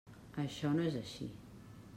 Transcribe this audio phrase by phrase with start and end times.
[0.43, 1.29] Això no és així.